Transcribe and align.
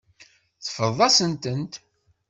Teffreḍ-asent-tent. 0.63 1.73